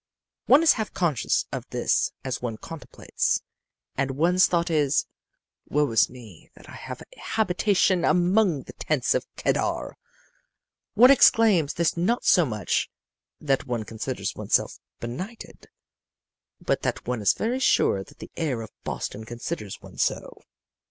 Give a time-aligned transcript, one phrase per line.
[0.47, 3.43] "One is half conscious of this as one contemplates,
[3.95, 5.05] and one's thought is,
[5.69, 9.95] 'Woe is me that I have my habitation among the tents of Kedar!'
[10.95, 12.89] One exclaims this not so much
[13.39, 15.67] that one considers oneself benighted,
[16.59, 20.41] but that one is very sure that the air of Boston considers one so.